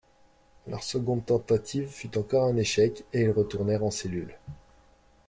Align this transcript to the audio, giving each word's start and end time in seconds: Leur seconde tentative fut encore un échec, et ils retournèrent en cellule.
Leur 0.65 0.81
seconde 0.81 1.27
tentative 1.27 1.87
fut 1.87 2.17
encore 2.17 2.45
un 2.45 2.57
échec, 2.57 3.03
et 3.13 3.21
ils 3.21 3.29
retournèrent 3.29 3.83
en 3.83 3.91
cellule. 3.91 4.35